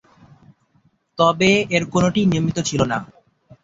তবে 1.19 1.51
এর 1.75 1.83
কোনটিই 1.93 2.29
নিয়মিত 2.31 2.57
ছিল 2.69 2.81
না। 2.91 2.97